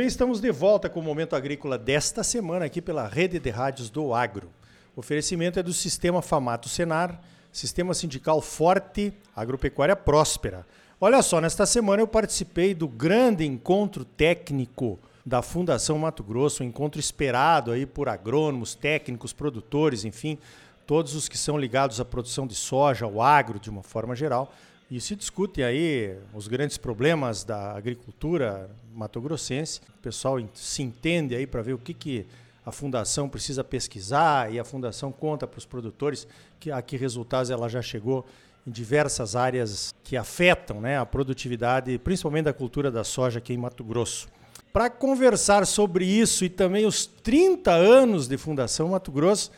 bem, 0.00 0.06
estamos 0.06 0.40
de 0.40 0.50
volta 0.50 0.88
com 0.88 0.98
o 0.98 1.02
Momento 1.02 1.36
Agrícola 1.36 1.76
desta 1.76 2.24
semana 2.24 2.64
aqui 2.64 2.80
pela 2.80 3.06
Rede 3.06 3.38
de 3.38 3.50
Rádios 3.50 3.90
do 3.90 4.14
Agro. 4.14 4.48
O 4.96 5.00
oferecimento 5.00 5.58
é 5.58 5.62
do 5.62 5.74
Sistema 5.74 6.22
Famato 6.22 6.70
Senar, 6.70 7.20
Sistema 7.52 7.92
Sindical 7.92 8.40
Forte, 8.40 9.12
Agropecuária 9.36 9.94
Próspera. 9.94 10.66
Olha 10.98 11.20
só, 11.20 11.38
nesta 11.38 11.66
semana 11.66 12.00
eu 12.00 12.08
participei 12.08 12.72
do 12.72 12.88
grande 12.88 13.44
encontro 13.44 14.02
técnico 14.02 14.98
da 15.26 15.42
Fundação 15.42 15.98
Mato 15.98 16.24
Grosso, 16.24 16.62
um 16.62 16.66
encontro 16.66 16.98
esperado 16.98 17.70
aí 17.70 17.84
por 17.84 18.08
agrônomos, 18.08 18.74
técnicos, 18.74 19.34
produtores, 19.34 20.06
enfim, 20.06 20.38
todos 20.86 21.14
os 21.14 21.28
que 21.28 21.36
são 21.36 21.58
ligados 21.58 22.00
à 22.00 22.06
produção 22.06 22.46
de 22.46 22.54
soja, 22.54 23.04
ao 23.04 23.20
agro 23.20 23.60
de 23.60 23.68
uma 23.68 23.82
forma 23.82 24.16
geral. 24.16 24.50
E 24.90 25.00
se 25.00 25.14
discutem 25.14 25.62
aí 25.62 26.16
os 26.34 26.48
grandes 26.48 26.76
problemas 26.76 27.44
da 27.44 27.76
agricultura 27.76 28.68
mato-grossense. 28.92 29.80
O 29.98 30.02
pessoal 30.02 30.36
se 30.52 30.82
entende 30.82 31.36
aí 31.36 31.46
para 31.46 31.62
ver 31.62 31.74
o 31.74 31.78
que, 31.78 31.94
que 31.94 32.26
a 32.66 32.72
fundação 32.72 33.28
precisa 33.28 33.62
pesquisar 33.62 34.52
e 34.52 34.58
a 34.58 34.64
fundação 34.64 35.12
conta 35.12 35.46
para 35.46 35.58
os 35.58 35.64
produtores 35.64 36.26
que 36.58 36.72
a 36.72 36.82
que 36.82 36.96
resultados 36.96 37.50
ela 37.50 37.68
já 37.68 37.80
chegou 37.80 38.26
em 38.66 38.70
diversas 38.72 39.36
áreas 39.36 39.94
que 40.02 40.16
afetam 40.16 40.80
né, 40.80 40.98
a 40.98 41.06
produtividade, 41.06 41.96
principalmente 41.98 42.46
da 42.46 42.52
cultura 42.52 42.90
da 42.90 43.04
soja 43.04 43.38
aqui 43.38 43.52
em 43.54 43.58
Mato 43.58 43.84
Grosso. 43.84 44.28
Para 44.72 44.90
conversar 44.90 45.66
sobre 45.66 46.04
isso 46.04 46.44
e 46.44 46.48
também 46.48 46.84
os 46.84 47.06
30 47.06 47.70
anos 47.70 48.26
de 48.26 48.36
Fundação 48.36 48.88
Mato 48.88 49.12
Grosso, 49.12 49.52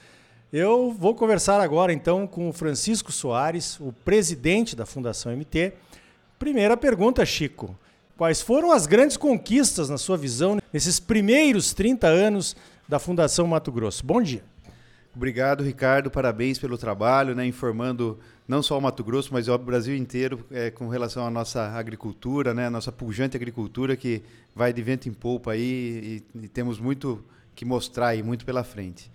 eu 0.52 0.94
vou 0.98 1.14
conversar 1.14 1.60
agora 1.60 1.92
então 1.92 2.26
com 2.26 2.50
o 2.50 2.52
Francisco 2.52 3.10
Soares, 3.10 3.80
o 3.80 3.90
presidente 4.04 4.76
da 4.76 4.84
Fundação 4.84 5.34
MT. 5.34 5.72
Primeira 6.38 6.76
pergunta, 6.76 7.24
Chico. 7.24 7.74
Quais 8.18 8.42
foram 8.42 8.70
as 8.70 8.86
grandes 8.86 9.16
conquistas, 9.16 9.88
na 9.88 9.96
sua 9.96 10.18
visão, 10.18 10.58
nesses 10.70 11.00
primeiros 11.00 11.72
30 11.72 12.06
anos 12.06 12.54
da 12.86 12.98
Fundação 12.98 13.46
Mato 13.46 13.72
Grosso? 13.72 14.04
Bom 14.04 14.20
dia. 14.20 14.44
Obrigado, 15.16 15.64
Ricardo. 15.64 16.10
Parabéns 16.10 16.58
pelo 16.58 16.76
trabalho, 16.76 17.34
né, 17.34 17.46
informando 17.46 18.18
não 18.46 18.62
só 18.62 18.76
o 18.76 18.80
Mato 18.80 19.02
Grosso, 19.02 19.30
mas 19.32 19.48
o 19.48 19.56
Brasil 19.56 19.96
inteiro 19.96 20.44
é, 20.50 20.70
com 20.70 20.88
relação 20.88 21.26
à 21.26 21.30
nossa 21.30 21.62
agricultura, 21.68 22.52
né, 22.52 22.68
nossa 22.68 22.92
pujante 22.92 23.36
agricultura 23.36 23.96
que 23.96 24.22
vai 24.54 24.72
de 24.72 24.82
vento 24.82 25.08
em 25.08 25.12
polpa 25.12 25.52
aí 25.52 26.22
e, 26.34 26.42
e 26.42 26.48
temos 26.48 26.78
muito 26.78 27.24
que 27.54 27.64
mostrar 27.64 28.14
e 28.14 28.22
muito 28.22 28.44
pela 28.44 28.62
frente. 28.62 29.10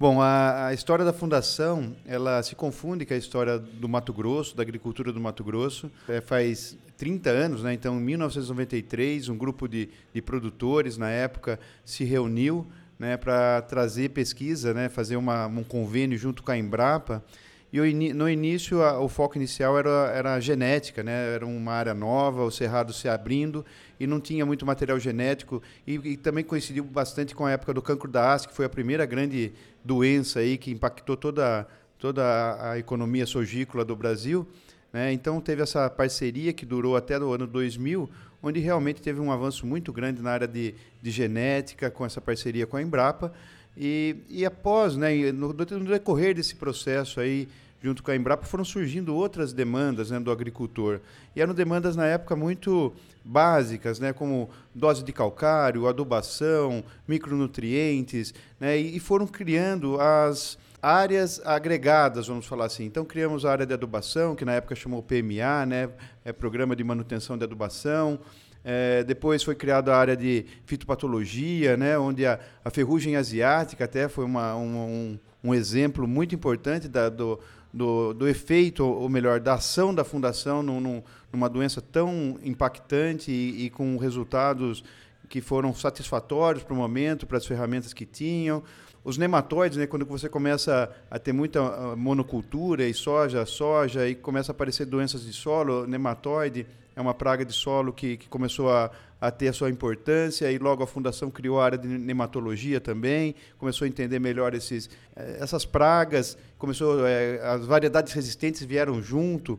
Bom, 0.00 0.22
a, 0.22 0.68
a, 0.68 0.72
história 0.72 1.04
da 1.04 1.12
fundação 1.12 1.96
ela 2.06 2.40
se 2.44 2.54
confunde 2.54 3.04
com 3.04 3.14
a 3.14 3.16
história 3.16 3.58
do 3.58 3.88
Mato 3.88 4.12
Grosso, 4.12 4.56
da 4.56 4.62
agricultura 4.62 5.12
do 5.12 5.18
Mato 5.18 5.42
Grosso. 5.42 5.90
É, 6.08 6.20
faz 6.20 6.78
30 6.96 7.30
anos, 7.30 7.62
né? 7.64 7.72
então 7.72 7.98
em 7.98 8.02
1993, 8.02 9.28
um 9.28 9.36
grupo 9.36 9.66
de, 9.66 9.88
de 10.14 10.22
produtores 10.22 10.96
na 10.96 11.10
época 11.10 11.58
se 11.84 12.04
reuniu 12.04 12.64
né, 12.96 13.16
para 13.16 13.60
trazer 13.62 14.10
pesquisa, 14.10 14.72
né, 14.72 14.88
fazer 14.88 15.16
uma, 15.16 15.48
um 15.48 15.64
convênio 15.64 16.16
junto 16.16 16.44
com 16.44 16.52
a 16.52 16.56
Embrapa. 16.56 17.24
E 17.70 18.14
no 18.14 18.28
início, 18.28 18.82
a, 18.82 18.98
o 18.98 19.08
foco 19.08 19.36
inicial 19.36 19.78
era, 19.78 20.10
era 20.14 20.34
a 20.34 20.40
genética, 20.40 21.02
né? 21.02 21.34
era 21.34 21.46
uma 21.46 21.72
área 21.72 21.92
nova, 21.92 22.42
o 22.42 22.50
cerrado 22.50 22.94
se 22.94 23.08
abrindo 23.08 23.64
e 24.00 24.06
não 24.06 24.20
tinha 24.20 24.46
muito 24.46 24.64
material 24.64 24.98
genético. 24.98 25.62
E, 25.86 25.94
e 25.94 26.16
também 26.16 26.42
coincidiu 26.42 26.82
bastante 26.84 27.34
com 27.34 27.44
a 27.44 27.50
época 27.50 27.74
do 27.74 27.82
cancro 27.82 28.10
da 28.10 28.32
haste, 28.32 28.48
que 28.48 28.54
foi 28.54 28.64
a 28.64 28.70
primeira 28.70 29.04
grande 29.04 29.52
doença 29.84 30.40
aí 30.40 30.56
que 30.56 30.70
impactou 30.70 31.16
toda, 31.16 31.66
toda 31.98 32.70
a 32.70 32.78
economia 32.78 33.26
sojícola 33.26 33.84
do 33.84 33.94
Brasil. 33.94 34.48
Né? 34.90 35.12
Então 35.12 35.38
teve 35.38 35.62
essa 35.62 35.90
parceria 35.90 36.54
que 36.54 36.64
durou 36.64 36.96
até 36.96 37.18
o 37.18 37.32
ano 37.32 37.46
2000, 37.46 38.08
onde 38.42 38.60
realmente 38.60 39.02
teve 39.02 39.20
um 39.20 39.30
avanço 39.30 39.66
muito 39.66 39.92
grande 39.92 40.22
na 40.22 40.30
área 40.30 40.48
de, 40.48 40.74
de 41.02 41.10
genética, 41.10 41.90
com 41.90 42.06
essa 42.06 42.20
parceria 42.20 42.66
com 42.66 42.78
a 42.78 42.82
Embrapa. 42.82 43.32
E, 43.78 44.16
e 44.28 44.44
após, 44.44 44.96
né, 44.96 45.30
no, 45.30 45.52
no 45.52 45.84
decorrer 45.84 46.34
desse 46.34 46.56
processo 46.56 47.20
aí, 47.20 47.48
junto 47.80 48.02
com 48.02 48.10
a 48.10 48.16
Embrapa, 48.16 48.44
foram 48.44 48.64
surgindo 48.64 49.14
outras 49.14 49.52
demandas 49.52 50.10
né, 50.10 50.18
do 50.18 50.32
agricultor. 50.32 51.00
E 51.34 51.40
eram 51.40 51.54
demandas, 51.54 51.94
na 51.94 52.04
época, 52.04 52.34
muito 52.34 52.92
básicas, 53.24 54.00
né, 54.00 54.12
como 54.12 54.50
dose 54.74 55.04
de 55.04 55.12
calcário, 55.12 55.86
adubação, 55.86 56.82
micronutrientes, 57.06 58.34
né, 58.58 58.76
e, 58.76 58.98
foram 58.98 59.26
criando 59.26 60.00
as 60.00 60.58
áreas 60.82 61.40
agregadas, 61.44 62.26
vamos 62.26 62.46
falar 62.46 62.64
assim. 62.64 62.84
Então, 62.84 63.04
criamos 63.04 63.44
a 63.44 63.52
área 63.52 63.66
de 63.66 63.74
adubação, 63.74 64.34
que 64.34 64.44
na 64.44 64.54
época 64.54 64.74
chamou 64.74 65.02
PMA, 65.02 65.66
né, 65.66 65.88
é 66.24 66.32
Programa 66.32 66.74
de 66.74 66.82
Manutenção 66.82 67.38
de 67.38 67.44
Adubação, 67.44 68.18
é, 68.64 69.02
depois 69.04 69.42
foi 69.42 69.54
criada 69.54 69.94
a 69.94 69.98
área 69.98 70.16
de 70.16 70.44
fitopatologia, 70.66 71.76
né, 71.76 71.98
onde 71.98 72.26
a, 72.26 72.38
a 72.64 72.70
ferrugem 72.70 73.16
asiática 73.16 73.84
até 73.84 74.08
foi 74.08 74.24
uma, 74.24 74.56
um, 74.56 75.18
um, 75.42 75.54
exemplo 75.54 76.06
muito 76.06 76.34
importante 76.34 76.88
da, 76.88 77.08
do, 77.08 77.38
do, 77.72 78.12
do, 78.12 78.28
efeito, 78.28 78.84
ou 78.84 79.08
melhor, 79.08 79.40
da 79.40 79.54
ação 79.54 79.94
da 79.94 80.04
fundação 80.04 80.62
num, 80.62 81.02
numa 81.32 81.48
doença 81.48 81.80
tão 81.80 82.38
impactante 82.42 83.30
e, 83.30 83.66
e 83.66 83.70
com 83.70 83.96
resultados 83.96 84.84
que 85.28 85.40
foram 85.40 85.74
satisfatórios 85.74 86.64
para 86.64 86.74
o 86.74 86.76
momento, 86.76 87.26
para 87.26 87.38
as 87.38 87.46
ferramentas 87.46 87.92
que 87.92 88.06
tinham. 88.06 88.62
Os 89.08 89.16
nematóides, 89.16 89.78
né, 89.78 89.86
quando 89.86 90.04
você 90.04 90.28
começa 90.28 90.94
a 91.10 91.18
ter 91.18 91.32
muita 91.32 91.60
ah, 91.60 91.96
monocultura 91.96 92.86
e 92.86 92.92
soja, 92.92 93.46
soja, 93.46 94.06
e 94.06 94.14
começa 94.14 94.52
a 94.52 94.54
aparecer 94.54 94.84
doenças 94.84 95.24
de 95.24 95.32
solo, 95.32 95.86
nematóide 95.86 96.66
é 96.94 97.00
uma 97.00 97.14
praga 97.14 97.42
de 97.42 97.54
solo 97.54 97.90
que, 97.90 98.18
que 98.18 98.28
começou 98.28 98.70
a, 98.70 98.90
a 99.18 99.30
ter 99.30 99.48
a 99.48 99.52
sua 99.54 99.70
importância 99.70 100.52
e 100.52 100.58
logo 100.58 100.82
a 100.82 100.86
fundação 100.86 101.30
criou 101.30 101.58
a 101.58 101.64
área 101.64 101.78
de 101.78 101.88
nematologia 101.88 102.82
também, 102.82 103.34
começou 103.56 103.86
a 103.86 103.88
entender 103.88 104.18
melhor 104.18 104.52
esses, 104.52 104.90
eh, 105.16 105.38
essas 105.40 105.64
pragas, 105.64 106.36
começou 106.58 107.06
é, 107.06 107.40
as 107.42 107.64
variedades 107.64 108.12
resistentes 108.12 108.62
vieram 108.62 109.00
junto. 109.00 109.58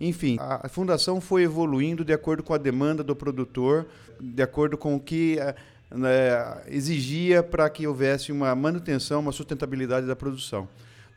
Enfim, 0.00 0.38
a 0.40 0.68
fundação 0.68 1.20
foi 1.20 1.42
evoluindo 1.42 2.04
de 2.04 2.12
acordo 2.12 2.42
com 2.42 2.54
a 2.54 2.58
demanda 2.58 3.04
do 3.04 3.14
produtor, 3.14 3.86
de 4.20 4.42
acordo 4.42 4.76
com 4.76 4.96
o 4.96 5.00
que 5.00 5.38
eh, 5.38 5.54
né, 5.90 6.62
exigia 6.66 7.42
para 7.42 7.68
que 7.70 7.86
houvesse 7.86 8.32
uma 8.32 8.54
manutenção, 8.54 9.20
uma 9.20 9.32
sustentabilidade 9.32 10.06
da 10.06 10.16
produção. 10.16 10.68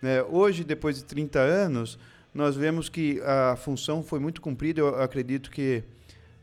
Né, 0.01 0.23
hoje, 0.23 0.63
depois 0.63 0.97
de 0.97 1.03
30 1.03 1.39
anos, 1.39 1.99
nós 2.33 2.55
vemos 2.55 2.89
que 2.89 3.21
a 3.21 3.55
função 3.55 4.01
foi 4.01 4.19
muito 4.19 4.41
cumprida. 4.41 4.79
Eu 4.79 5.01
acredito 5.01 5.51
que 5.51 5.83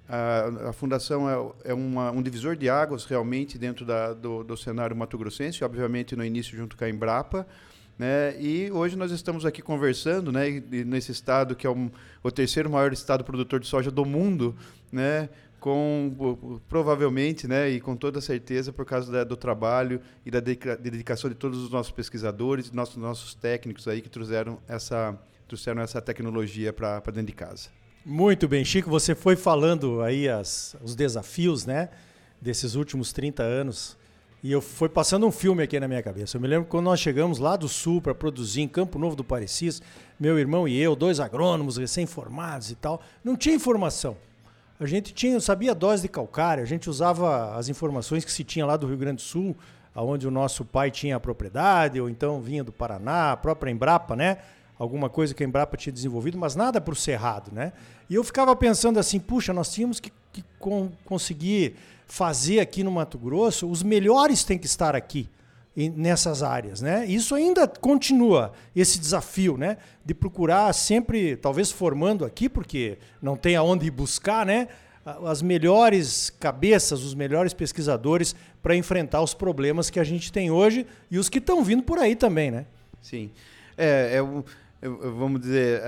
a, 0.09 0.69
a 0.71 0.73
fundação 0.73 1.55
é, 1.65 1.71
é 1.71 1.75
uma, 1.75 2.11
um 2.11 2.23
divisor 2.23 2.57
de 2.57 2.69
águas 2.69 3.05
realmente 3.05 3.59
dentro 3.59 3.85
da, 3.85 4.13
do, 4.13 4.43
do 4.43 4.57
cenário 4.57 4.97
mato-grossense, 4.97 5.63
obviamente 5.65 6.17
no 6.17 6.25
início 6.25 6.57
junto 6.57 6.77
com 6.77 6.85
a 6.85 6.89
Embrapa. 6.89 7.47
Né? 7.99 8.41
E 8.41 8.71
hoje 8.71 8.97
nós 8.97 9.11
estamos 9.11 9.45
aqui 9.45 9.61
conversando, 9.61 10.31
né, 10.31 10.63
nesse 10.87 11.11
estado 11.11 11.57
que 11.57 11.67
é 11.67 11.71
um, 11.71 11.91
o 12.23 12.31
terceiro 12.31 12.71
maior 12.71 12.93
estado 12.93 13.25
produtor 13.25 13.59
de 13.59 13.67
soja 13.67 13.91
do 13.91 14.05
mundo, 14.05 14.55
né, 14.93 15.29
com 15.61 16.61
provavelmente, 16.69 17.49
né, 17.49 17.69
e 17.69 17.81
com 17.81 17.97
toda 17.97 18.21
certeza 18.21 18.73
por 18.73 18.85
causa 18.85 19.11
da, 19.11 19.25
do 19.25 19.37
trabalho 19.37 20.01
e 20.25 20.31
da 20.31 20.41
dedicação 20.41 21.29
de 21.29 21.37
todos 21.37 21.63
os 21.63 21.71
nossos 21.71 21.93
pesquisadores, 21.93 22.71
nossos 22.71 22.97
nossos 22.97 23.35
técnicos 23.35 23.89
aí 23.89 24.01
que 24.01 24.09
trouxeram 24.09 24.59
essa 24.69 25.19
trouxeram 25.47 25.81
essa 25.81 26.01
tecnologia 26.01 26.73
para 26.73 27.01
dentro 27.07 27.25
de 27.25 27.33
casa. 27.33 27.71
Muito 28.05 28.47
bem, 28.47 28.65
Chico, 28.65 28.89
você 28.89 29.15
foi 29.15 29.35
falando 29.35 30.03
aí 30.03 30.29
as, 30.29 30.77
os 30.83 30.95
desafios, 30.95 31.65
né, 31.67 31.89
desses 32.41 32.75
últimos 32.75 33.13
30 33.13 33.43
anos. 33.43 33.97
E 34.43 34.53
eu 34.53 34.61
fui 34.61 34.89
passando 34.89 35.27
um 35.27 35.33
filme 35.33 35.65
aqui 35.65 35.81
na 35.81 35.89
minha 35.89 36.03
cabeça. 36.03 36.37
Eu 36.37 36.41
me 36.41 36.47
lembro 36.47 36.69
quando 36.69 36.85
nós 36.85 37.01
chegamos 37.01 37.41
lá 37.41 37.57
do 37.57 37.69
sul 37.69 38.01
para 38.01 38.15
produzir 38.15 38.61
em 38.61 38.69
Campo 38.69 38.99
Novo 38.99 39.17
do 39.17 39.25
Parecis, 39.25 39.83
meu 40.21 40.39
irmão 40.39 40.69
e 40.69 40.79
eu, 40.79 40.95
dois 40.95 41.19
agrônomos 41.19 41.77
recém-formados 41.77 42.71
e 42.71 42.77
tal, 42.77 43.03
não 43.25 43.37
tinha 43.37 43.57
informação. 43.57 44.17
A 44.81 44.87
gente 44.87 45.13
tinha, 45.13 45.41
sabia 45.41 45.75
dose 45.75 46.03
de 46.03 46.09
calcário, 46.09 46.63
a 46.63 46.67
gente 46.67 46.89
usava 46.89 47.57
as 47.57 47.69
informações 47.69 48.25
que 48.25 48.31
se 48.31 48.45
tinha 48.45 48.65
lá 48.65 48.77
do 48.77 48.87
Rio 48.87 48.97
Grande 48.97 49.17
do 49.17 49.23
Sul, 49.23 49.57
aonde 49.95 50.27
o 50.27 50.31
nosso 50.31 50.65
pai 50.65 50.91
tinha 50.91 51.17
a 51.17 51.21
propriedade, 51.21 52.01
ou 52.01 52.09
então 52.09 52.41
vinha 52.41 52.63
do 52.63 52.71
Paraná, 52.71 53.33
a 53.33 53.37
própria 53.37 53.71
Embrapa, 53.71 54.15
né? 54.15 54.39
alguma 54.79 55.11
coisa 55.11 55.35
que 55.35 55.43
a 55.43 55.47
Embrapa 55.47 55.77
tinha 55.77 55.93
desenvolvido, 55.93 56.39
mas 56.39 56.55
nada 56.55 56.81
para 56.81 56.93
o 56.93 56.97
Cerrado, 56.97 57.51
né? 57.53 57.73
E 58.09 58.15
eu 58.15 58.23
ficava 58.23 58.55
pensando 58.55 58.99
assim, 58.99 59.19
puxa, 59.19 59.53
nós 59.53 59.73
tínhamos 59.73 59.99
que, 59.99 60.13
que 60.33 60.45
com, 60.59 60.91
conseguir 61.05 61.75
fazer 62.07 62.61
aqui 62.61 62.85
no 62.85 62.91
Mato 62.91 63.19
Grosso, 63.19 63.69
os 63.69 63.83
melhores 63.83 64.45
têm 64.45 64.57
que 64.57 64.67
estar 64.67 64.95
aqui 64.95 65.29
nessas 65.77 66.43
áreas, 66.43 66.81
né? 66.81 67.07
Isso 67.07 67.35
ainda 67.35 67.69
continua 67.69 68.53
esse 68.75 68.99
desafio, 68.99 69.57
né? 69.57 69.77
De 70.05 70.13
procurar 70.13 70.73
sempre, 70.73 71.37
talvez 71.37 71.71
formando 71.71 72.25
aqui, 72.25 72.49
porque 72.49 72.99
não 73.23 73.37
tem 73.37 73.55
aonde 73.55 73.87
ir 73.87 73.91
buscar, 73.91 74.45
né? 74.45 74.69
As 75.25 75.41
melhores 75.41 76.31
cabeças, 76.31 77.05
os 77.05 77.15
melhores 77.15 77.55
pesquisadores 77.55 78.35
para 78.63 78.75
enfrentar 78.75 79.23
os 79.23 79.35
problemas 79.35 79.89
que 79.89 80.01
a 80.01 80.05
gente 80.05 80.33
tem 80.33 80.51
hoje 80.51 80.87
e 81.11 81.19
os 81.19 81.29
que 81.29 81.39
estão 81.39 81.63
vindo 81.63 81.83
por 81.83 81.99
aí 81.99 82.17
também, 82.17 82.51
né? 82.51 82.67
Sim. 83.01 83.31
É, 83.77 84.17
é 84.17 84.43
vamos 84.81 85.41
dizer, 85.41 85.83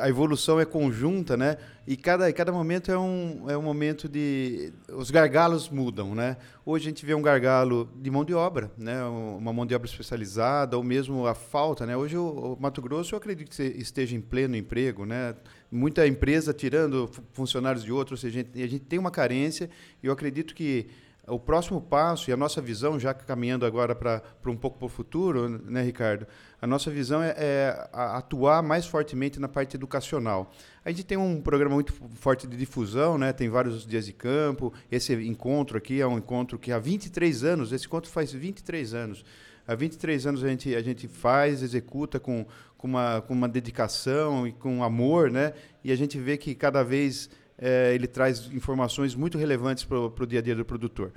a 0.00 0.08
evolução 0.08 0.58
é 0.58 0.64
conjunta, 0.64 1.36
né? 1.36 1.56
E 1.86 1.96
cada, 1.96 2.32
cada 2.32 2.50
momento 2.50 2.90
é 2.90 2.98
um, 2.98 3.48
é 3.48 3.56
um 3.56 3.62
momento 3.62 4.08
de... 4.08 4.72
Os 4.88 5.12
gargalos 5.12 5.68
mudam, 5.68 6.12
né? 6.12 6.36
Hoje 6.64 6.86
a 6.86 6.88
gente 6.88 7.06
vê 7.06 7.14
um 7.14 7.22
gargalo 7.22 7.88
de 7.94 8.10
mão 8.10 8.24
de 8.24 8.34
obra, 8.34 8.72
né? 8.76 9.04
Uma 9.04 9.52
mão 9.52 9.64
de 9.64 9.74
obra 9.76 9.88
especializada, 9.88 10.76
ou 10.76 10.82
mesmo 10.82 11.24
a 11.24 11.34
falta, 11.34 11.86
né? 11.86 11.96
Hoje 11.96 12.16
o, 12.16 12.56
Mato 12.60 12.82
Grosso, 12.82 13.14
eu 13.14 13.18
acredito 13.18 13.48
que 13.48 13.62
esteja 13.62 14.16
em 14.16 14.20
pleno 14.20 14.56
emprego, 14.56 15.06
né? 15.06 15.36
Muita 15.70 16.04
empresa 16.04 16.52
tirando 16.52 17.08
funcionários 17.32 17.84
de 17.84 17.92
outros, 17.92 18.24
a 18.24 18.28
gente, 18.28 18.60
a 18.60 18.66
gente 18.66 18.80
tem 18.80 18.98
uma 18.98 19.10
carência, 19.12 19.70
e 20.02 20.06
eu 20.06 20.12
acredito 20.12 20.52
que 20.52 20.88
o 21.26 21.40
próximo 21.40 21.80
passo 21.80 22.30
e 22.30 22.32
a 22.32 22.36
nossa 22.36 22.60
visão, 22.60 23.00
já 23.00 23.12
caminhando 23.12 23.66
agora 23.66 23.94
para 23.94 24.22
um 24.46 24.56
pouco 24.56 24.78
para 24.78 24.86
o 24.86 24.88
futuro, 24.88 25.48
né, 25.48 25.82
Ricardo? 25.82 26.26
A 26.62 26.66
nossa 26.66 26.90
visão 26.90 27.20
é, 27.22 27.34
é, 27.36 27.88
atuar 27.92 28.62
mais 28.62 28.86
fortemente 28.86 29.40
na 29.40 29.48
parte 29.48 29.76
educacional. 29.76 30.52
A 30.84 30.90
gente 30.90 31.04
tem 31.04 31.18
um 31.18 31.40
programa 31.40 31.74
muito 31.74 31.92
forte 32.14 32.46
de 32.46 32.56
difusão, 32.56 33.18
né? 33.18 33.32
tem 33.32 33.48
vários 33.48 33.84
dias 33.84 34.06
de 34.06 34.12
campo. 34.12 34.72
Esse 34.90 35.14
encontro 35.14 35.76
aqui 35.76 36.00
é 36.00 36.06
um 36.06 36.16
encontro 36.16 36.58
que 36.58 36.70
há 36.70 36.78
23 36.78 37.42
anos, 37.42 37.72
esse 37.72 37.86
encontro 37.86 38.10
faz 38.10 38.32
23 38.32 38.94
anos. 38.94 39.24
Há 39.66 39.74
23 39.74 40.26
anos 40.28 40.44
a 40.44 40.48
gente, 40.48 40.74
a 40.76 40.82
gente 40.82 41.08
faz, 41.08 41.60
executa 41.60 42.20
com, 42.20 42.46
com, 42.78 42.86
uma, 42.86 43.20
com 43.20 43.34
uma 43.34 43.48
dedicação 43.48 44.46
e 44.46 44.52
com 44.52 44.84
amor, 44.84 45.28
né? 45.28 45.54
e 45.82 45.90
a 45.90 45.96
gente 45.96 46.18
vê 46.20 46.36
que 46.36 46.54
cada 46.54 46.84
vez 46.84 47.28
é, 47.58 47.94
ele 47.94 48.06
traz 48.06 48.50
informações 48.52 49.14
muito 49.14 49.38
relevantes 49.38 49.84
para 49.84 49.98
o 49.98 50.26
dia 50.26 50.40
a 50.40 50.42
dia 50.42 50.54
do 50.54 50.64
produtor. 50.64 51.12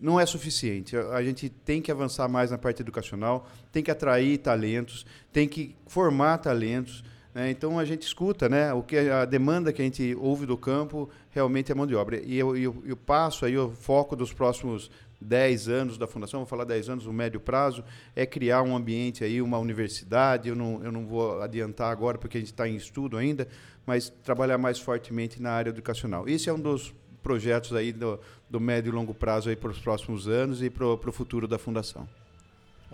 Não 0.00 0.18
é 0.18 0.26
suficiente. 0.26 0.96
A, 0.96 1.22
gente 1.22 1.48
tem 1.48 1.80
que 1.80 1.90
avançar 1.90 2.28
mais 2.28 2.50
na 2.50 2.58
parte 2.58 2.82
educacional, 2.82 3.48
tem 3.70 3.82
que 3.82 3.90
atrair 3.90 4.38
talentos, 4.38 5.06
tem 5.32 5.48
que 5.48 5.74
formar 5.86 6.38
talentos. 6.38 7.04
Né? 7.32 7.50
Então 7.50 7.78
a 7.78 7.84
gente 7.84 8.02
escuta, 8.02 8.48
né? 8.48 8.72
O 8.72 8.82
que 8.82 8.96
a 8.96 9.24
demanda 9.24 9.72
que 9.72 9.80
a 9.80 9.84
gente 9.84 10.14
ouve 10.20 10.46
do 10.46 10.58
campo 10.58 11.08
realmente 11.30 11.70
é 11.70 11.74
mão 11.74 11.86
de 11.86 11.94
obra. 11.94 12.20
E 12.24 12.36
eu, 12.36 12.56
eu, 12.56 12.82
eu 12.84 12.96
passo 12.96 13.46
aí 13.46 13.56
o 13.56 13.70
foco 13.70 14.16
dos 14.16 14.32
próximos 14.32 14.90
10 15.24 15.68
anos 15.68 15.98
da 15.98 16.06
fundação, 16.06 16.40
vou 16.40 16.46
falar 16.46 16.64
10 16.64 16.88
anos, 16.90 17.06
o 17.06 17.12
médio 17.12 17.40
prazo, 17.40 17.82
é 18.14 18.26
criar 18.26 18.62
um 18.62 18.76
ambiente 18.76 19.24
aí, 19.24 19.40
uma 19.40 19.58
universidade. 19.58 20.48
Eu 20.48 20.54
não, 20.54 20.84
eu 20.84 20.92
não 20.92 21.06
vou 21.06 21.40
adiantar 21.40 21.90
agora 21.90 22.18
porque 22.18 22.36
a 22.36 22.40
gente 22.40 22.52
está 22.52 22.68
em 22.68 22.76
estudo 22.76 23.16
ainda, 23.16 23.48
mas 23.86 24.10
trabalhar 24.22 24.58
mais 24.58 24.78
fortemente 24.78 25.40
na 25.40 25.50
área 25.50 25.70
educacional. 25.70 26.28
Esse 26.28 26.48
é 26.48 26.52
um 26.52 26.60
dos 26.60 26.94
projetos 27.22 27.72
aí 27.72 27.92
do, 27.92 28.20
do 28.48 28.60
médio 28.60 28.90
e 28.90 28.94
longo 28.94 29.14
prazo 29.14 29.48
aí 29.48 29.56
para 29.56 29.70
os 29.70 29.78
próximos 29.78 30.28
anos 30.28 30.62
e 30.62 30.68
para 30.68 30.86
o 30.86 31.12
futuro 31.12 31.48
da 31.48 31.58
fundação. 31.58 32.06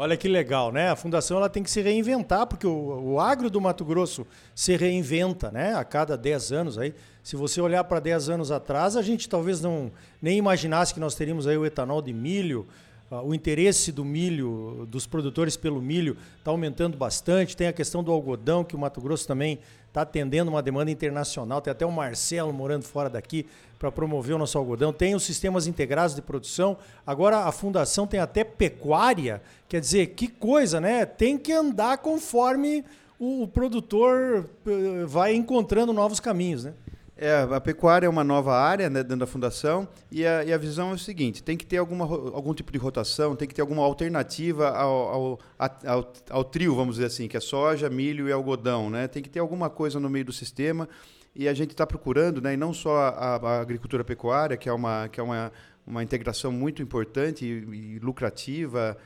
Olha 0.03 0.17
que 0.17 0.29
legal, 0.29 0.73
né? 0.73 0.89
A 0.89 0.97
fundação 0.97 1.37
ela 1.37 1.51
tem 1.51 1.63
que 1.63 1.71
se 1.71 1.83
reinventar, 1.83 2.47
porque 2.47 2.67
o, 2.67 3.13
o 3.13 3.21
agro 3.21 3.51
do 3.51 3.61
Mato 3.61 3.85
Grosso 3.85 4.27
se 4.55 4.75
reinventa, 4.75 5.51
né? 5.51 5.75
A 5.75 5.85
cada 5.85 6.17
10 6.17 6.53
anos 6.53 6.79
aí. 6.79 6.95
Se 7.23 7.37
você 7.37 7.61
olhar 7.61 7.85
para 7.85 8.01
10 8.01 8.31
anos 8.31 8.51
atrás, 8.51 8.97
a 8.97 9.03
gente 9.03 9.29
talvez 9.29 9.61
não 9.61 9.93
nem 10.23 10.39
imaginasse 10.39 10.95
que 10.95 11.01
nós 11.01 11.15
teríamos 11.15 11.47
aí 11.47 11.55
o 11.55 11.67
etanol 11.67 12.01
de 12.01 12.15
milho, 12.15 12.67
ah, 13.11 13.21
o 13.21 13.35
interesse 13.35 13.93
do 13.93 14.03
milho, 14.03 14.87
dos 14.89 15.07
produtores 15.07 15.55
pelo 15.55 15.83
milho, 15.83 16.17
está 16.39 16.51
aumentando 16.51 16.97
bastante. 16.97 17.55
Tem 17.55 17.67
a 17.67 17.73
questão 17.73 18.03
do 18.03 18.11
algodão, 18.11 18.65
que 18.65 18.75
o 18.75 18.79
Mato 18.79 19.03
Grosso 19.03 19.29
também 19.29 19.59
está 19.91 20.03
atendendo 20.03 20.51
uma 20.51 20.63
demanda 20.63 20.91
internacional. 20.91 21.61
Tem 21.61 21.73
até 21.73 21.85
o 21.85 21.91
Marcelo 21.91 22.53
morando 22.53 22.85
fora 22.85 23.11
daqui 23.11 23.47
para 23.79 23.91
promover 23.91 24.37
o 24.37 24.39
nosso 24.39 24.57
algodão. 24.57 24.93
Tem 24.93 25.15
os 25.15 25.25
sistemas 25.25 25.67
integrados 25.67 26.15
de 26.15 26.23
produção. 26.23 26.77
Agora 27.05 27.39
a 27.41 27.53
fundação 27.53 28.07
tem 28.07 28.21
até 28.21 28.45
pecuária. 28.45 29.43
Quer 29.69 29.81
dizer, 29.81 30.07
que 30.09 30.29
coisa, 30.29 30.81
né? 30.81 31.05
Tem 31.05 31.37
que 31.37 31.53
andar 31.53 31.99
conforme 31.99 32.85
o, 33.19 33.43
o 33.43 33.49
produtor 33.49 34.49
eh, 34.67 35.05
vai 35.07 35.35
encontrando 35.35 35.93
novos 35.93 36.21
caminhos, 36.21 36.65
né? 36.65 36.75
É, 37.23 37.47
a 37.55 37.61
pecuária 37.61 38.07
é 38.07 38.09
uma 38.09 38.25
nova 38.25 38.57
área 38.57 38.89
né, 38.89 39.03
dentro 39.03 39.19
da 39.19 39.27
fundação 39.27 39.87
e 40.11 40.25
a, 40.25 40.43
e 40.43 40.55
a, 40.55 40.57
visão 40.57 40.93
é 40.93 40.95
o 40.95 40.99
seguinte: 40.99 41.43
tem 41.43 41.55
que 41.55 41.67
ter 41.67 41.77
alguma, 41.77 42.07
algum 42.07 42.55
tipo 42.55 42.73
de 42.73 42.79
rotação, 42.79 43.37
tem 43.37 43.47
que 43.47 43.55
ter 43.55 43.61
alguma 43.61 43.83
alternativa 43.83 44.71
ao, 44.71 44.91
ao, 44.91 45.41
ao, 45.87 46.13
ao 46.31 46.45
trio, 46.45 46.75
vamos 46.75 46.95
dizer 46.95 47.09
assim, 47.09 47.29
que 47.29 47.37
é 47.37 47.41
soja, 47.41 47.91
milho 47.91 48.27
e 48.27 48.33
algodão. 48.33 48.89
Né? 48.89 49.07
Tem 49.07 49.23
que 49.23 49.29
ter 49.29 49.39
alguma 49.39 49.69
coisa 49.69 50.01
no 50.01 50.09
meio 50.09 50.25
do 50.25 50.33
sistema 50.33 50.89
e 51.37 51.47
a 51.47 51.53
gente 51.53 51.73
está 51.73 51.87
procurando, 51.87 52.41
né, 52.41 52.55
e 52.55 52.57
não 52.57 52.73
só 52.73 52.97
a, 52.97 53.37
a, 53.37 53.61
agricultura 53.61 54.03
pecuária, 54.03 54.57
que 54.57 54.71
é 54.71 54.73
uma, 54.73 55.07
que 55.09 55.21
é 55.21 55.23
uma, 55.23 55.53
uma 55.87 56.03
integração 56.03 56.51
muito 56.51 56.81
importante 56.81 57.45
e, 57.45 57.97
e 57.97 57.99
lucrativa 57.99 58.97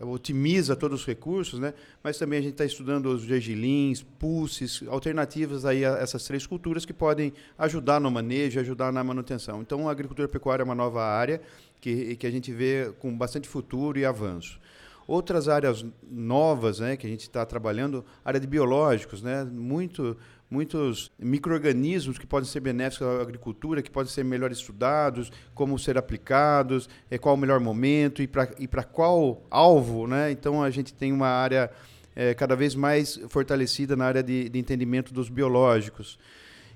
otimiza 0.00 0.76
todos 0.76 1.00
os 1.00 1.06
recursos, 1.06 1.58
né? 1.58 1.74
mas 2.02 2.16
também 2.18 2.38
a 2.38 2.42
gente 2.42 2.52
está 2.52 2.64
estudando 2.64 3.06
os 3.06 3.22
gergilins, 3.22 4.02
pulses, 4.02 4.82
alternativas 4.88 5.64
aí 5.64 5.84
a 5.84 5.98
essas 5.98 6.24
três 6.24 6.46
culturas 6.46 6.84
que 6.84 6.92
podem 6.92 7.32
ajudar 7.58 8.00
no 8.00 8.10
manejo, 8.10 8.60
ajudar 8.60 8.92
na 8.92 9.02
manutenção. 9.02 9.60
Então, 9.60 9.88
a 9.88 9.92
agricultura 9.92 10.28
pecuária 10.28 10.62
é 10.62 10.64
uma 10.64 10.74
nova 10.74 11.02
área 11.02 11.40
que, 11.80 12.16
que 12.16 12.26
a 12.26 12.30
gente 12.30 12.52
vê 12.52 12.92
com 12.98 13.16
bastante 13.16 13.48
futuro 13.48 13.98
e 13.98 14.04
avanço. 14.04 14.60
Outras 15.06 15.48
áreas 15.48 15.84
novas 16.08 16.78
né, 16.78 16.96
que 16.96 17.06
a 17.06 17.10
gente 17.10 17.22
está 17.22 17.44
trabalhando, 17.44 18.04
área 18.24 18.38
de 18.38 18.46
biológicos, 18.46 19.22
né, 19.22 19.44
muito 19.44 20.16
muitos 20.50 21.12
micro-organismos 21.18 22.18
que 22.18 22.26
podem 22.26 22.48
ser 22.48 22.60
benéficos 22.60 23.06
à 23.06 23.22
agricultura, 23.22 23.80
que 23.80 23.90
podem 23.90 24.10
ser 24.10 24.24
melhor 24.24 24.50
estudados, 24.50 25.30
como 25.54 25.78
ser 25.78 25.96
aplicados, 25.96 26.88
é, 27.10 27.16
qual 27.16 27.36
o 27.36 27.38
melhor 27.38 27.60
momento 27.60 28.20
e 28.22 28.26
para 28.26 28.82
qual 28.82 29.42
alvo. 29.48 30.06
Né? 30.06 30.32
Então, 30.32 30.62
a 30.62 30.70
gente 30.70 30.92
tem 30.92 31.12
uma 31.12 31.28
área 31.28 31.70
é, 32.16 32.34
cada 32.34 32.56
vez 32.56 32.74
mais 32.74 33.20
fortalecida 33.28 33.94
na 33.94 34.04
área 34.04 34.22
de, 34.22 34.48
de 34.48 34.58
entendimento 34.58 35.14
dos 35.14 35.28
biológicos. 35.28 36.18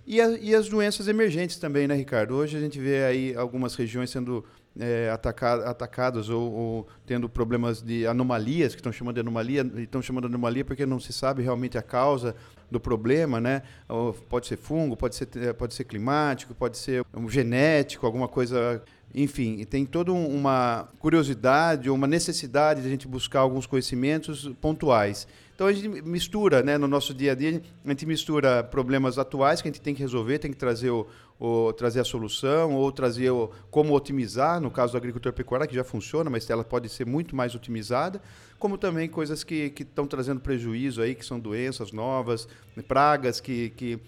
E, 0.07 0.21
a, 0.21 0.29
e, 0.31 0.55
as 0.55 0.69
doenças 0.69 1.09
emergentes 1.09 1.57
também, 1.57 1.89
né, 1.89 1.95
Ricardo? 1.95 2.35
Hoje 2.35 2.57
a 2.57 2.61
gente 2.61 2.79
vê 2.79 3.05
aí 3.05 3.35
algumas 3.35 3.75
regiões 3.75 4.11
sendo 4.11 4.45
é, 4.79 5.11
atacado, 5.11 5.63
atacados 5.65 6.29
ou, 6.29 6.53
ou, 6.53 6.89
tendo 7.07 7.29
problemas 7.29 7.83
de 7.83 8.07
anomalias, 8.07 8.75
que 8.75 8.81
estão 8.81 8.93
chamando 8.93 9.15
de 9.15 9.21
anomalia, 9.21 9.65
estão 9.77 10.03
chamando 10.03 10.29
de 10.29 10.35
anomalia 10.35 10.65
porque 10.65 10.85
não 10.85 10.99
se 10.99 11.13
sabe 11.13 11.43
realmente 11.43 11.79
a 11.79 11.83
causa 11.83 12.35
do 12.71 12.81
problema, 12.81 13.41
né? 13.41 13.63
Ou 13.89 14.13
pode 14.13 14.47
ser 14.47 14.57
fungo, 14.57 14.97
pode 14.97 15.15
ser, 15.15 15.29
é, 15.37 15.53
pode 15.53 15.75
ser 15.75 15.85
climático, 15.85 16.55
pode 16.55 16.77
ser 16.77 17.05
um 17.15 17.29
genético, 17.29 18.05
alguma 18.05 18.27
coisa 18.29 18.83
enfim, 19.15 19.63
tem 19.65 19.87
toda 19.87 20.13
uma 20.13 20.89
curiosidade 20.99 21.89
ou 21.89 21.95
uma 21.95 22.07
necessidade 22.07 22.81
de 22.81 22.89
a 22.89 22.91
gente 22.91 23.07
buscar 23.07 23.41
alguns 23.41 23.65
conhecimentos 23.65 24.51
pontuais. 24.61 25.29
Então 25.55 25.69
a 25.69 25.73
gente 25.73 26.03
mistura, 26.03 26.65
né, 26.65 26.77
no 26.77 26.89
nosso 26.89 27.15
dia 27.15 27.31
a 27.31 27.35
dia, 27.37 27.63
a 27.85 27.89
gente 27.91 28.05
mistura 28.07 28.65
problemas 28.65 29.17
atuais 29.17 29.63
que 29.63 29.69
a 29.69 29.71
gente 29.71 29.81
tem 29.81 29.95
que 29.95 30.03
resolver, 30.03 30.41
tem 30.41 30.51
que 30.51 30.57
trazer 30.57 30.91
o, 30.91 31.07
ou 31.39 31.73
trazer 31.73 32.01
a 32.01 32.05
solução, 32.05 32.75
ou 32.75 32.91
trazer 32.93 33.31
o, 33.31 33.51
como 33.71 33.95
otimizar, 33.95 34.61
no 34.61 34.71
caso 34.71 34.93
da 34.93 34.99
agricultura 34.99 35.33
pecuária, 35.33 35.67
que 35.67 35.75
já 35.75 35.85
funciona, 35.85 36.31
mas 36.31 36.49
ela 36.49 36.65
pode 36.65 36.89
ser 36.89 37.05
muito 37.05 37.35
mais 37.35 37.55
otimizada, 37.55 38.21
como 38.59 38.79
também 38.79 39.09
coisas 39.09 39.45
que 39.45 39.75
estão 39.79 40.07
trazendo 40.07 40.41
prejuízo 40.41 41.03
aí, 41.03 41.15
que 41.15 41.25
são 41.25 41.39
doenças 41.39 41.93
novas, 41.93 42.49
pragas 42.87 43.41
que, 43.41 43.71
que 43.71 43.99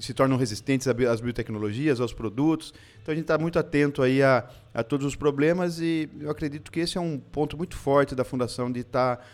se 0.00 0.14
tornam 0.14 0.36
resistentes 0.36 0.86
às 0.88 1.20
biotecnologias, 1.20 2.00
aos 2.00 2.14
produtos. 2.14 2.72
Então 3.02 3.12
a 3.12 3.14
gente 3.14 3.24
está 3.24 3.36
muito 3.36 3.58
atento 3.58 4.02
aí 4.02 4.22
a, 4.22 4.48
a 4.72 4.82
todos 4.82 5.06
os 5.06 5.16
problemas 5.16 5.80
e 5.80 6.08
eu 6.20 6.30
acredito 6.30 6.72
que 6.72 6.80
esse 6.80 6.96
é 6.96 7.00
um 7.00 7.18
ponto 7.18 7.58
muito 7.58 7.76
forte 7.76 8.14
da 8.14 8.24
Fundação 8.24 8.70
de 8.72 8.80
estar 8.80 9.16
tá 9.16 9.24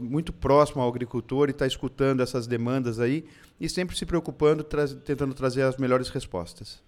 muito 0.00 0.32
próximo 0.32 0.82
ao 0.82 0.88
agricultor 0.88 1.48
e 1.48 1.50
estar 1.50 1.64
tá 1.64 1.66
escutando 1.66 2.22
essas 2.22 2.46
demandas 2.46 3.00
aí 3.00 3.24
e 3.60 3.68
sempre 3.68 3.96
se 3.96 4.06
preocupando, 4.06 4.64
tra 4.64 4.86
tentando 4.88 5.34
trazer 5.34 5.62
as 5.62 5.76
melhores 5.76 6.08
respostas. 6.08 6.82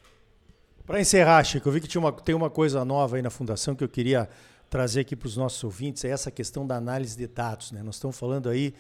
Para 0.87 1.01
encerrar, 1.01 1.43
Chico, 1.43 1.69
eu 1.69 1.73
vi 1.73 1.81
que 1.81 1.89
tinha 1.89 2.01
uma, 2.01 2.13
tem 2.13 2.35
uma 2.35 2.49
coisa 2.49 2.85
nova 2.85 3.17
aí 3.17 3.23
na 3.23 3.31
Fundação 3.31 3.75
que 3.75 3.83
eu 3.83 3.89
queria 3.89 4.29
trazer 4.71 5.01
aqui 5.01 5.17
para 5.17 5.27
os 5.27 5.37
nossos 5.37 5.63
ouvintes, 5.63 6.05
é 6.05 6.09
essa 6.09 6.31
questão 6.31 6.67
da 6.67 6.77
análise 6.77 7.17
de 7.17 7.27
dados. 7.27 7.73
Né? 7.73 7.83
Nós 7.83 7.97
estamos 7.97 8.19
falando 8.19 8.49
aí 8.49 8.75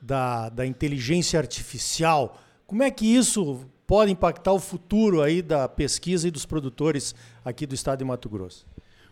da, 0.00 0.48
da 0.48 0.66
inteligência 0.66 1.38
artificial. 1.38 2.38
Como 2.66 2.82
é 2.82 2.90
que 2.90 3.06
isso 3.06 3.64
pode 3.86 4.12
impactar 4.12 4.52
o 4.52 4.58
futuro 4.58 5.22
aí 5.22 5.42
da 5.42 5.68
pesquisa 5.68 6.28
e 6.28 6.30
dos 6.30 6.44
produtores 6.44 7.14
aqui 7.44 7.66
do 7.66 7.74
estado 7.74 7.98
de 7.98 8.04
Mato 8.04 8.28
Grosso? 8.28 8.66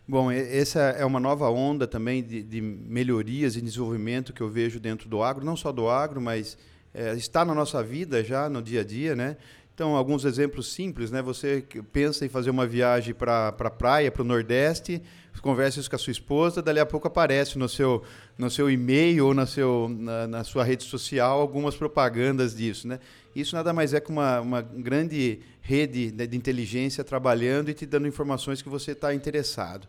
Bom, 0.06 0.30
essa 0.30 0.80
é 0.80 1.04
uma 1.04 1.18
nova 1.18 1.49
onda 1.49 1.87
também 1.87 2.23
de, 2.23 2.42
de 2.42 2.61
melhorias 2.61 3.56
e 3.56 3.62
desenvolvimento 3.62 4.34
que 4.34 4.42
eu 4.42 4.50
vejo 4.50 4.78
dentro 4.78 5.08
do 5.08 5.23
agro, 5.23 5.42
não 5.42 5.56
só 5.56 5.73
do 5.73 5.88
agro, 5.88 6.20
mas 6.20 6.58
é, 6.92 7.14
está 7.14 7.42
na 7.42 7.54
nossa 7.54 7.82
vida 7.82 8.23
já 8.23 8.46
no 8.50 8.61
dia 8.61 8.82
a 8.82 8.84
dia, 8.84 9.16
né? 9.16 9.38
Então, 9.75 9.97
alguns 9.97 10.25
exemplos 10.25 10.73
simples, 10.73 11.11
né? 11.11 11.21
Você 11.21 11.64
pensa 11.93 12.25
em 12.25 12.28
fazer 12.28 12.49
uma 12.49 12.64
viagem 12.64 13.12
para 13.12 13.49
a 13.49 13.52
pra 13.52 13.69
praia, 13.69 14.11
para 14.11 14.23
o 14.23 14.25
Nordeste, 14.25 15.02
conversa 15.43 15.81
isso 15.81 15.90
com 15.90 15.97
a 15.97 15.99
sua 15.99 16.12
esposa, 16.12 16.62
dali 16.62 16.81
a 16.81 16.87
pouco 16.87 17.07
aparece 17.07 17.59
no 17.59 17.69
seu, 17.69 18.02
no 18.38 18.49
seu 18.49 18.71
e-mail 18.71 19.26
ou 19.26 19.35
na, 19.35 19.45
seu, 19.47 19.88
na, 19.90 20.26
na 20.26 20.45
sua 20.45 20.64
rede 20.64 20.85
social 20.85 21.40
algumas 21.40 21.76
propagandas 21.76 22.54
disso, 22.54 22.88
né? 22.88 22.99
Isso 23.35 23.54
nada 23.54 23.73
mais 23.73 23.93
é 23.93 24.00
que 24.00 24.11
uma, 24.11 24.40
uma 24.40 24.62
grande 24.62 25.40
rede 25.61 26.14
né, 26.16 26.25
de 26.25 26.37
inteligência 26.37 27.02
trabalhando 27.02 27.69
e 27.69 27.75
te 27.75 27.85
dando 27.85 28.07
informações 28.07 28.62
que 28.62 28.69
você 28.69 28.93
está 28.93 29.12
interessado. 29.12 29.88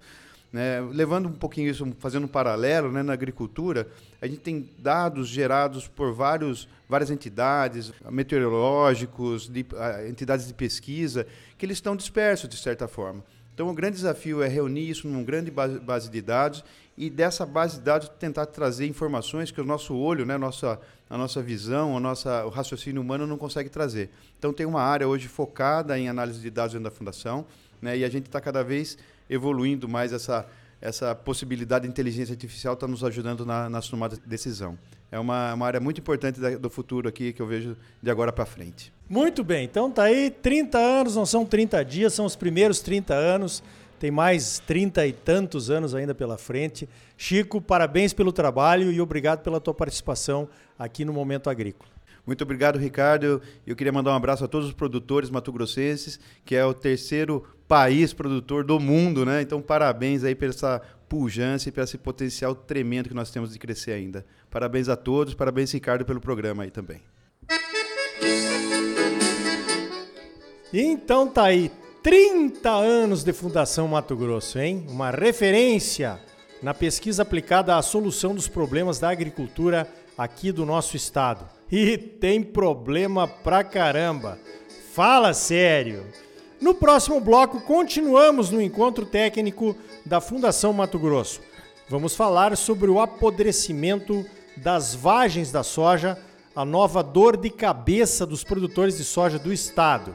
Né? 0.51 0.79
Levando 0.91 1.27
um 1.27 1.33
pouquinho 1.33 1.69
isso, 1.69 1.85
fazendo 1.99 2.25
um 2.25 2.29
paralelo 2.29 2.91
né, 2.91 3.03
na 3.03 3.13
agricultura, 3.13 3.87
a 4.21 4.27
gente 4.27 4.39
tem 4.39 4.69
dados 4.79 5.27
gerados 5.27 5.87
por 5.87 6.13
vários, 6.13 6.67
várias 6.87 7.11
entidades, 7.11 7.91
meteorológicos, 8.09 9.49
de, 9.49 9.65
entidades 10.09 10.47
de 10.47 10.53
pesquisa, 10.53 11.27
que 11.57 11.65
eles 11.65 11.77
estão 11.77 11.95
dispersos 11.95 12.47
de 12.47 12.57
certa 12.57 12.87
forma. 12.87 13.23
Então, 13.53 13.69
o 13.69 13.73
grande 13.73 13.95
desafio 13.95 14.41
é 14.41 14.49
reunir 14.49 14.89
isso 14.89 15.07
numa 15.07 15.23
grande 15.23 15.49
base, 15.49 15.79
base 15.79 16.09
de 16.09 16.21
dados 16.21 16.61
e 16.97 17.09
dessa 17.09 17.45
base 17.45 17.77
de 17.77 17.83
dados 17.83 18.09
tentar 18.19 18.45
trazer 18.47 18.85
informações 18.85 19.49
que 19.49 19.61
o 19.61 19.65
nosso 19.65 19.95
olho, 19.95 20.25
né, 20.25 20.37
nossa, 20.37 20.77
a 21.09 21.17
nossa 21.17 21.41
visão, 21.41 21.95
a 21.95 21.99
nossa, 22.01 22.45
o 22.45 22.49
raciocínio 22.49 23.01
humano 23.01 23.25
não 23.25 23.37
consegue 23.37 23.69
trazer. 23.69 24.09
Então, 24.37 24.51
tem 24.51 24.65
uma 24.65 24.81
área 24.81 25.07
hoje 25.07 25.29
focada 25.29 25.97
em 25.97 26.09
análise 26.09 26.41
de 26.41 26.49
dados 26.49 26.73
dentro 26.73 26.89
da 26.89 26.91
fundação 26.91 27.45
né, 27.81 27.97
e 27.97 28.03
a 28.03 28.09
gente 28.09 28.25
está 28.25 28.39
cada 28.41 28.63
vez 28.63 28.97
evoluindo 29.29 29.87
mais 29.87 30.13
essa, 30.13 30.45
essa 30.81 31.15
possibilidade 31.15 31.85
de 31.85 31.91
inteligência 31.91 32.33
artificial 32.33 32.73
está 32.73 32.87
nos 32.87 33.03
ajudando 33.03 33.45
na, 33.45 33.69
nas 33.69 33.87
tomadas 33.87 34.19
de 34.19 34.27
decisão. 34.27 34.77
É 35.11 35.19
uma, 35.19 35.53
uma 35.53 35.65
área 35.65 35.79
muito 35.79 35.99
importante 35.99 36.39
da, 36.39 36.57
do 36.57 36.69
futuro 36.69 37.07
aqui 37.07 37.31
que 37.31 37.41
eu 37.41 37.47
vejo 37.47 37.77
de 38.01 38.09
agora 38.09 38.31
para 38.31 38.45
frente. 38.45 38.91
Muito 39.09 39.43
bem, 39.43 39.65
então 39.65 39.91
tá 39.91 40.03
aí 40.03 40.29
30 40.29 40.77
anos, 40.77 41.15
não 41.15 41.25
são 41.25 41.45
30 41.45 41.83
dias, 41.85 42.13
são 42.13 42.25
os 42.25 42.35
primeiros 42.35 42.79
30 42.79 43.13
anos. 43.13 43.63
Tem 43.99 44.11
mais 44.11 44.59
30 44.59 45.07
e 45.07 45.13
tantos 45.13 45.69
anos 45.69 45.95
ainda 45.95 46.13
pela 46.13 46.37
frente. 46.37 46.87
Chico, 47.17 47.61
parabéns 47.61 48.11
pelo 48.11 48.33
trabalho 48.33 48.91
e 48.91 48.99
obrigado 48.99 49.41
pela 49.41 49.59
tua 49.59 49.73
participação 49.73 50.49
aqui 50.77 51.05
no 51.05 51.13
Momento 51.13 51.49
Agrícola. 51.49 51.89
Muito 52.25 52.43
obrigado, 52.43 52.79
Ricardo. 52.79 53.41
Eu 53.65 53.75
queria 53.75 53.93
mandar 53.93 54.11
um 54.11 54.15
abraço 54.15 54.43
a 54.43 54.47
todos 54.47 54.67
os 54.67 54.73
produtores 54.73 55.29
mato-grossenses, 55.29 56.19
que 56.43 56.55
é 56.55 56.65
o 56.65 56.73
terceiro 56.73 57.43
país 57.67 58.13
produtor 58.13 58.63
do 58.63 58.79
mundo, 58.79 59.25
né? 59.25 59.41
Então, 59.41 59.61
parabéns 59.61 60.23
aí 60.23 60.33
por 60.33 60.49
essa 60.49 60.81
pujança 61.07 61.69
e 61.69 61.71
por 61.71 61.83
esse 61.83 61.97
potencial 61.97 62.55
tremendo 62.55 63.09
que 63.09 63.15
nós 63.15 63.29
temos 63.29 63.53
de 63.53 63.59
crescer 63.59 63.91
ainda. 63.91 64.25
Parabéns 64.49 64.89
a 64.89 64.95
todos, 64.95 65.33
parabéns, 65.33 65.71
Ricardo, 65.71 66.05
pelo 66.05 66.19
programa 66.19 66.63
aí 66.63 66.71
também. 66.71 67.01
Então 70.73 71.27
tá 71.27 71.45
aí, 71.45 71.71
30 72.03 72.69
anos 72.69 73.23
de 73.23 73.31
Fundação 73.31 73.87
Mato 73.87 74.15
Grosso, 74.15 74.59
hein? 74.59 74.85
Uma 74.89 75.09
referência 75.09 76.19
na 76.61 76.73
pesquisa 76.73 77.21
aplicada 77.21 77.77
à 77.77 77.81
solução 77.81 78.35
dos 78.35 78.47
problemas 78.47 78.99
da 78.99 79.09
agricultura 79.09 79.87
aqui 80.17 80.51
do 80.51 80.65
nosso 80.65 80.97
estado. 80.97 81.54
E 81.71 81.97
tem 81.97 82.43
problema 82.43 83.27
pra 83.27 83.63
caramba. 83.63 84.39
Fala 84.93 85.33
sério! 85.33 86.05
No 86.61 86.73
próximo 86.73 87.19
bloco, 87.19 87.59
continuamos 87.61 88.49
no 88.49 88.61
encontro 88.61 89.05
técnico 89.05 89.75
da 90.05 90.21
Fundação 90.21 90.71
Mato 90.71 90.97
Grosso. 90.97 91.41
Vamos 91.89 92.15
falar 92.15 92.55
sobre 92.55 92.89
o 92.89 92.99
apodrecimento 92.99 94.25
das 94.55 94.95
vagens 94.95 95.51
da 95.51 95.63
soja, 95.63 96.17
a 96.55 96.63
nova 96.63 97.03
dor 97.03 97.35
de 97.35 97.49
cabeça 97.49 98.25
dos 98.25 98.43
produtores 98.43 98.97
de 98.97 99.03
soja 99.03 99.37
do 99.37 99.51
estado. 99.51 100.13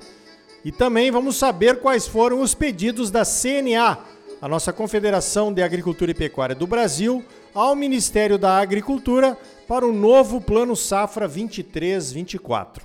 E 0.65 0.73
também 0.73 1.11
vamos 1.11 1.37
saber 1.37 1.81
quais 1.81 2.07
foram 2.07 2.41
os 2.41 2.55
pedidos 2.55 3.11
da 3.11 3.23
CNA, 3.25 3.99
a 4.41 4.49
nossa 4.49 4.73
Confederação 4.73 5.53
de 5.53 5.63
Agricultura 5.63 6.11
e 6.11 6.15
Pecuária 6.15 6.55
do 6.55 6.67
Brasil, 6.67 7.25
ao 7.55 7.75
Ministério 7.77 8.39
da 8.39 8.59
Agricultura 8.59 9.37
para 9.67 9.87
o 9.87 9.93
novo 9.93 10.41
Plano 10.41 10.75
Safra 10.75 11.29
23-24. 11.29 12.83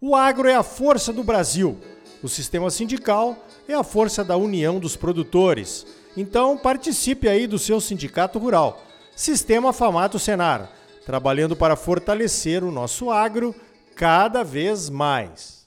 O 0.00 0.14
agro 0.14 0.48
é 0.48 0.54
a 0.54 0.62
força 0.62 1.12
do 1.12 1.22
Brasil 1.22 1.78
o 2.22 2.28
sistema 2.28 2.70
sindical 2.70 3.36
é 3.68 3.74
a 3.74 3.84
força 3.84 4.24
da 4.24 4.36
união 4.36 4.78
dos 4.78 4.96
produtores. 4.96 5.86
Então 6.16 6.56
participe 6.56 7.28
aí 7.28 7.46
do 7.46 7.58
seu 7.58 7.80
sindicato 7.80 8.38
rural. 8.38 8.82
Sistema 9.14 9.72
Famato 9.72 10.18
Senar, 10.18 10.70
trabalhando 11.06 11.54
para 11.56 11.76
fortalecer 11.76 12.64
o 12.64 12.72
nosso 12.72 13.10
agro 13.10 13.54
cada 13.94 14.42
vez 14.42 14.88
mais. 14.90 15.66